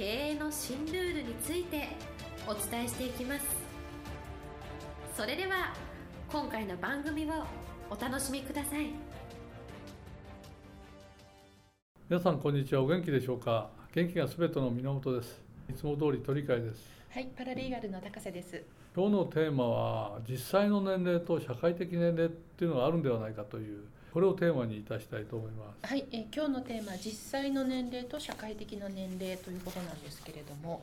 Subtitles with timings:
[0.00, 1.88] 経営の新ルールについて
[2.46, 3.44] お伝えしていきます。
[5.14, 5.74] それでは
[6.32, 7.44] 今回の番組を
[7.90, 8.86] お楽しみください。
[12.08, 12.80] 皆さんこんにちは。
[12.80, 13.68] お元気でしょうか？
[13.94, 15.38] 元気がすべての源です。
[15.68, 16.80] いつも通り鳥飼です。
[17.10, 18.64] はい、パラリーガルの高瀬です。
[18.96, 25.86] 今日のテーマは実際の年齢と社会的年齢っていうのがあるんではないかというこれをテーマにいたしたいと思います。
[25.88, 30.82] はい、えー今日のテーマ実際の年齢と社会的な年齢ということなんですけれども、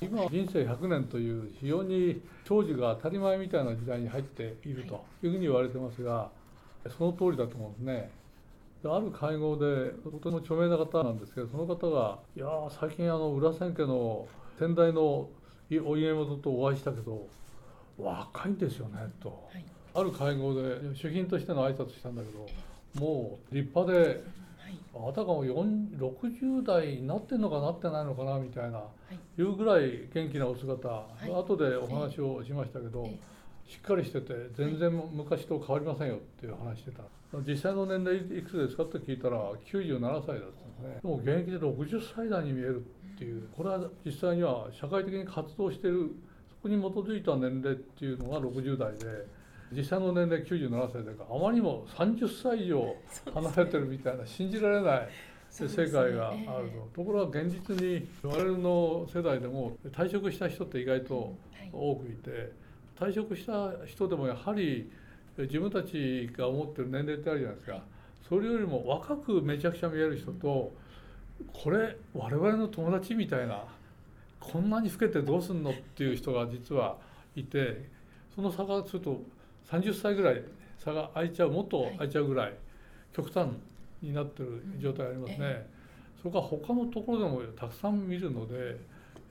[0.00, 6.30] 今人生100年という非常に長寿が当たり前みたいな時代に入っているというふうに言われてますが
[6.96, 8.10] その通りだと思うんですね。
[8.82, 15.28] である会合でとても著名な方なんですけどその方が「いやー最近あの裏千家の先代の
[15.84, 17.26] お家元とお会いしたけど
[17.98, 19.28] 若いんですよね」と。
[19.52, 20.60] はい、ある会合で
[20.94, 24.22] 主賓としての挨拶したんだけどもう立派で
[24.68, 30.88] はい、あたかも4 60代になってんのかなってないのかなみたいなはい、いうぐらい元気なお姿、
[31.26, 31.30] い。
[31.30, 33.18] 後でお話をしましたけど、え
[33.66, 37.02] しっかりしてて全然昔と変わりませんよっていう話してた。
[37.46, 40.98] 実際の年齢いくつですかって聞いたら97歳だったんですね。
[41.02, 46.12] でも現役で60歳代に見えるっていうこれは実際には社会的に活動してる
[46.50, 49.26] そこに基づいた年齢っていうのが60代で
[49.72, 52.96] 実際の年齢97歳だからあまりにも30歳以上
[53.34, 55.08] 離れてるみたいな信じられない
[55.50, 61.70] 世界があると、えところが現実に我々の世代でも退職した人って意外とはい。
[61.72, 62.52] 多くいて
[62.98, 64.90] 退職した人でもやはり
[65.36, 67.82] 自分たちが思ってる年齢ってあるじゃないですか。
[68.28, 70.72] それよりも若くめちゃくちゃ見える人と
[71.52, 73.64] これ我々の友達みたいな
[74.40, 76.96] こんなに老けてどうすんのっていう人が実は
[77.36, 77.88] いて
[78.34, 79.22] その差がすると
[79.70, 80.42] 30歳ぐらい
[80.78, 82.54] 差が空いちゃうもっと空いちゃうぐらい
[83.12, 83.48] 極端
[84.02, 85.36] になってる状態ありますね。
[85.38, 85.66] うんえ。
[86.22, 88.76] それから他のところでもたくさん見るので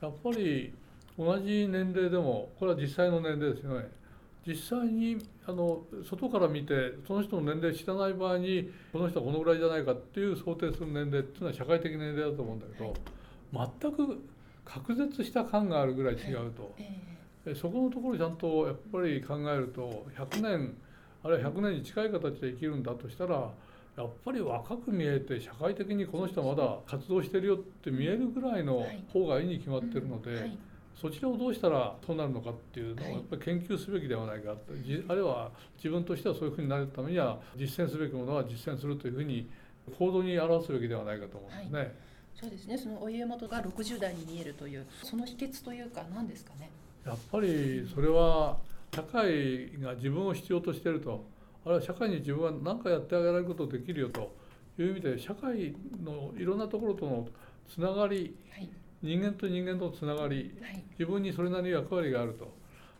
[0.01, 0.73] やっぱり
[1.17, 3.89] 同じ年齢でもこれは実際の年齢ですよね。
[4.45, 12.93] 実際にあの外から見てその人の年齢知らない場合にこの人はこのぐらいじゃないかっていう想定する年齢っていうのは社会的年齢だと思うんだけど、
[13.51, 14.23] 全く
[14.63, 16.83] 隔絶した感があるぐらい違うと、え
[17.13, 17.16] え
[17.55, 20.75] そこのところちゃんとやっぱり考えると100年
[21.23, 23.51] あるいは100年に近い形で生きるんだとしたら
[23.97, 30.57] やっぱり若く見えて社会的にこの人はまだ活動してるよって見えるぐらいの方がいいに決まってるので、はい、
[30.95, 39.49] そちらをどうしたらそうなるのかっていうのをはいやっぱり研究すべきではないかとじあるいは自分としてはそういうふうになるためには実践すべきものは実践するというふうに
[39.97, 41.95] 行動に表すべきではないかと思うんですね。
[42.35, 42.77] そうですね。
[42.77, 46.69] そのお家元が60代に見えるというその秘訣というか何ですかね？
[47.07, 48.57] やっぱりそれは
[48.93, 51.25] 社会が自分を必要としていると。
[51.65, 54.35] あるいは社会に自分は何かやってあげられることできるよと。
[54.79, 57.27] いう意味で社会のいろんなところとの
[57.67, 58.35] つながり。
[58.51, 58.69] はい、
[59.01, 60.55] 人間と人間とのつながり。
[60.61, 62.53] はい、自分にそれなりに役割があると。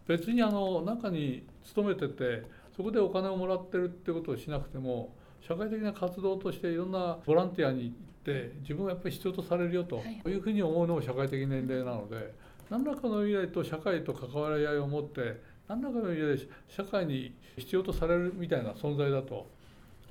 [0.07, 2.43] 別にあの中に勤めてて
[2.75, 5.13] そこでお金をもらってるってことをしなくても
[5.45, 9.97] 社会的な活動としていろんなボランティアに行って自分はやっぱり必要とされるよと。
[9.97, 10.21] はい。
[10.29, 12.33] いうふうに思うのも社会的年齢なので
[12.69, 19.49] 何らかの意味でと社会と関わり合いを持って何らかの意味で社会に必要とされるみたいな存在だと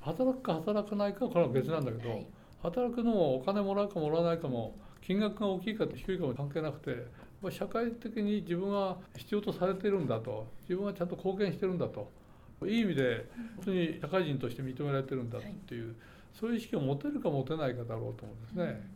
[0.01, 2.27] 働くか働かないかはこれは別なんだけど、はい。
[2.63, 7.05] 働くのもお金もらうかもらわないかも金額が大きいか低いかも関係なくて
[7.51, 12.11] 社会的に自分は必要とされてるんだと自分はちゃんと貢献してるんだと
[12.65, 15.95] いい意味で本当に社会人として認められてるんだっていう、
[16.33, 18.89] そういう意識を持てるか持てないかだろうと思うんですね。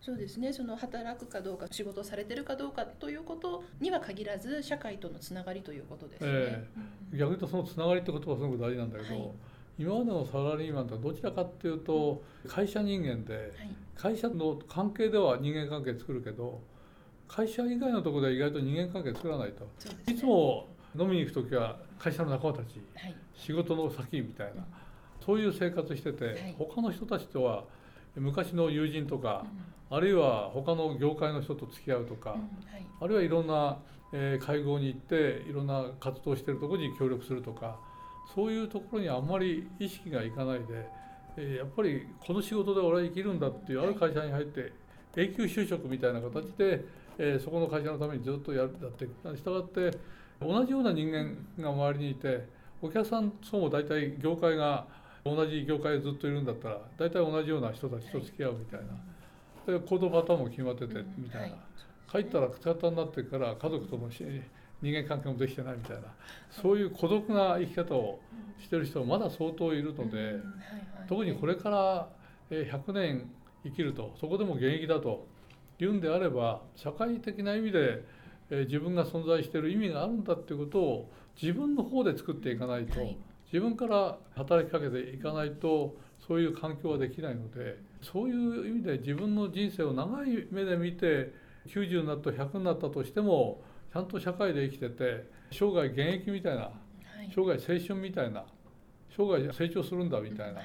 [0.00, 0.52] そうですね。
[0.52, 6.30] その働くかどうか仕事をされてるかどうかということには限らず社会とのつながりということですね。
[6.32, 6.66] え
[7.12, 9.30] うん逆に言うとそのつながりって言葉はすごく大事なんだけど、はい
[9.78, 13.50] 今までのサラリーマンとはどちらかっていうと会社人間ではい、
[13.96, 16.60] 会社の関係では人間関係作るけど
[17.26, 19.64] 会社以外のところでは意外と人間関係作らないと。
[19.64, 19.70] ね。
[20.12, 20.66] いつも
[20.98, 24.64] 飲みに行く時は会社の仲間たちはい、仕事の先みたいな
[25.24, 27.64] そういう生活してて、はい他の人たちとは
[28.16, 29.44] 昔の友人とか
[29.90, 29.96] う、ん。
[29.96, 33.78] あるいは他の業界の人と付き合うとか、うんはい、あるいはいろんな、
[34.12, 37.78] えー会合に行っていろんな活動してるところに協力するとか
[38.34, 40.64] そういうところにあんまり意識がいかないで、
[41.36, 44.72] えーやっぱりこの仕事で俺は生きるんだっていうある会社に入って
[45.16, 46.84] 永久就職みたいな形で、
[47.18, 49.96] えーそこの会社のためにずっとやるやっていくしたがって
[50.40, 52.46] 同じような人間が周りにいて
[52.82, 54.86] お客さんとも大体業界が
[55.24, 58.80] 同じ業界でずっといるんだったら大体同じような人たちと付き合うみたい
[59.66, 62.24] な、で行動パターンも決まっててみたいな、はい。
[62.24, 64.24] 帰ったらくたくたになってから家族ともし
[64.82, 66.02] 人間関係もできてないみたいな。
[66.50, 68.20] そういう孤独な生き方を
[68.58, 70.36] してる人はまだ相当いるので、
[71.08, 72.08] 特にこれから
[72.50, 73.30] えー100年
[73.62, 75.26] 生きるとそこでも現役だと
[75.78, 78.02] いうんであれば社会的な意味で
[78.48, 83.16] えー自分が存在している意味があるんだっていうことを自分の方で作っていかないと、はい
[83.52, 91.32] 自分から働きかけていかないとそういう環境はできないのでそういう意味で自分の人生を長い目で見て
[91.66, 93.62] 90になった100になったとしても
[93.92, 96.70] ちゃんと社会で生きてて生涯現役みたいなは
[97.22, 97.30] い。
[97.34, 98.44] 生涯青春みたいな
[99.16, 100.60] 生涯成長するんだみたいな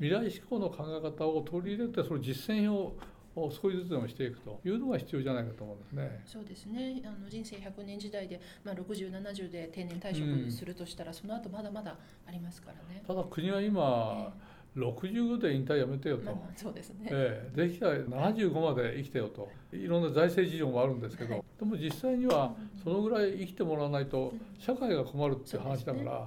[0.00, 2.96] 未来志向の考え方を取り入れてその実践を
[3.36, 6.22] を少しずつでもしていくというのが必要じゃないかと思うんですね。
[6.26, 7.02] そうですね。
[7.04, 11.96] あの人生100年時代で、まあ、6070で定年退うん職するとしたら、その後まだまだ
[12.26, 13.02] ありますからね。
[13.06, 14.32] ただ国は今
[14.76, 17.08] 65で引退やめてよと、まあまあそうですね。
[17.10, 17.68] ええ。
[17.68, 19.48] できたら75まで生きてよと。
[19.72, 21.42] いろんな財政事情もあるんですけど、はい。
[21.58, 26.26] でも実際にはそのぐらい生きてもらわないとうん社会が困るっていう話だから、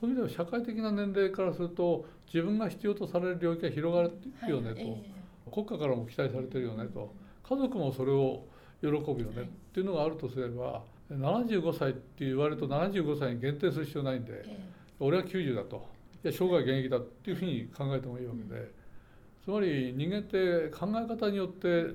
[0.00, 4.10] そういう意味では社会的な年齢からすると自分が必要とされる領域が広がる
[4.50, 5.02] よねと、はい。
[5.04, 7.14] え国家からも期待されてるよねと。
[7.42, 8.46] 家族もそれを
[8.80, 9.40] 喜ぶよね。
[9.40, 14.60] はいっていうのがあるとすれば75歳って言われると75歳に限定する必要ないんでええ。
[15.00, 15.88] 俺は90だと。
[16.22, 18.70] いや生涯現役だっていうふうに考えてもいいわけで。
[19.42, 21.86] つまり人間って考え方によって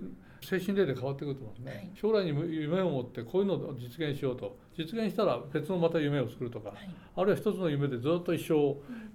[0.41, 1.91] 精神例で変わってくると思うんですね、はい。
[1.95, 4.57] 将来に夢を持ってこういうのを実現しようと。
[4.77, 6.89] 実現したら別のまた夢を作るとか、はい。
[7.15, 8.53] あるいは一つの夢でずっと一生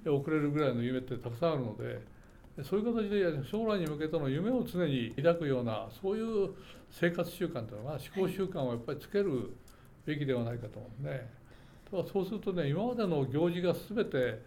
[0.08, 2.00] 遅れるぐらいの夢ってたくさんあるので
[2.62, 6.50] そういう形で将来に向けての夢を常に抱くようなそういう
[6.90, 9.54] 生活習慣というのが思考習慣をやっぱりつける
[10.04, 11.31] べきではないかと思うんですね。
[11.90, 14.43] ただそうするとね今までの行事が全て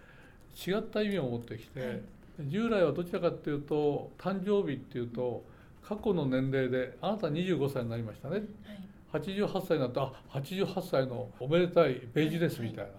[0.67, 2.01] 違った意味を持ってきて、はい。
[2.47, 5.43] 従来はどちらかっていうと誕生日っていうと
[5.81, 8.35] 過去の年齢であなた25歳になりましたね。
[8.35, 9.21] はい。
[9.23, 12.91] 88歳になったあ88歳のおめでたいベージュですみたいな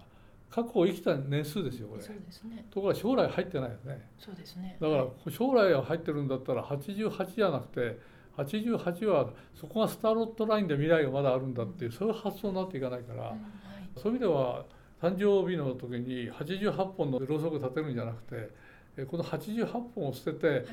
[0.49, 2.01] 過去を生きた年数ですよこれ。
[2.01, 2.65] そうですね。
[2.71, 4.09] ところが将来入ってないよね。
[4.17, 4.77] そうですね。
[4.79, 7.99] だから将来が入ってるんだったら88じゃなくて
[8.37, 13.37] 88はそこがスターロットラインで未来がまだあるんだっていうそういう発想になっていかないから、うんはい。
[13.97, 14.65] そういう意味では
[15.01, 18.49] 誕生日の時に88本のろうそく立てるんじゃなくて
[18.97, 20.65] えこの88本を捨ててはいはい。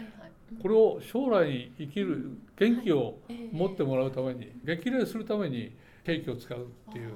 [0.63, 3.49] これを将来に生きる元気をええ。
[3.51, 5.75] 持ってもらうために激励するために
[6.05, 7.13] ケーキを使うっていう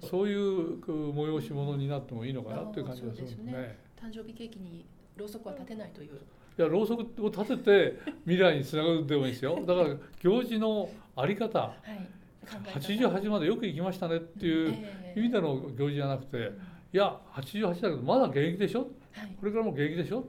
[0.00, 3.78] そういう催し物になってもいいのかなっていう感じがするんですね。
[4.00, 4.84] 誕生日ケーキに
[5.16, 6.14] ろうそくは立てないという。
[6.58, 7.64] いやろうそくを立て
[7.96, 12.08] て未来につながるでもいいですよ だから行事のあり方はい。
[12.46, 12.78] 考え方
[13.18, 18.86] 88までよく行きましたねっていうええ意味での行事じゃなくてうんいや88だけどまだ現役でしょ？
[19.12, 19.36] はい。
[19.40, 20.24] これからも現役でしょ？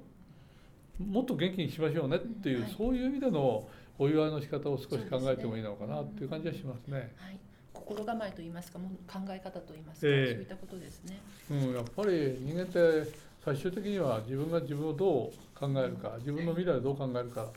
[0.98, 3.68] もっと元気にしましょうねっていう、うんはいそういう意味での
[4.00, 7.14] お祝いの仕方を少し考えてもいいのかなっていう感じはしますね。
[7.18, 7.38] はい。
[7.86, 10.34] 心構えと言いますか、もう考え方と言いますか、ええ。
[10.34, 11.20] そういったことですね。
[11.52, 13.12] うん、やっぱり人間って
[13.44, 17.48] 最終的には自分が自分をどう考えるか自分の未来をどう考えるか。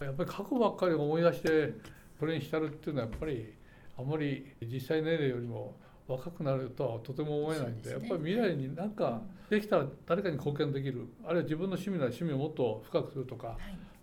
[0.00, 1.74] やっぱり過去ばっかり思い出して
[2.18, 3.52] それに浸るっていうのはやっぱり
[3.98, 5.76] あまり実際年齢よりも
[6.08, 7.92] 若くなるとはとても思えないんでね。
[7.92, 9.20] やっぱり未来に何か
[9.50, 13.56] できたら誰かに貢献できるあるいは自分の趣味なら趣味をもっと深くするとかは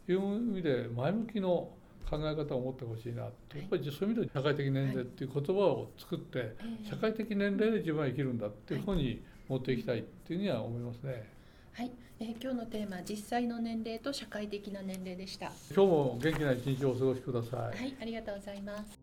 [0.07, 0.11] い。
[0.11, 1.69] いう意味で前向きの
[2.09, 11.27] 考え方を持ってほしいなってやっぱりそういう意味で社会的年齢っていう言葉を作ってええ社会的年齢で自分は生きるんだっていうふうに持っていきたいっていうふうには思いますね。
[11.73, 15.51] はい、えー今日のテーマ実際の年齢と社会的な年齢でした。
[15.73, 17.59] 今日も元気な一日をお過ごしください。
[17.77, 18.99] はい、ありがとうございます。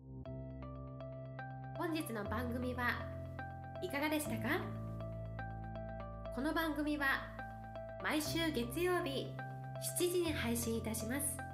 [1.77, 2.89] 本日の番組は
[3.81, 4.61] いかがでしたか？
[6.35, 7.05] この番組は
[8.03, 9.27] 毎週月曜日
[9.97, 11.46] 7時に配信いたします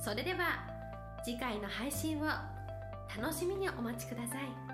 [0.00, 0.64] それでは
[1.22, 4.69] 次回の配信を楽しみにお待ちください。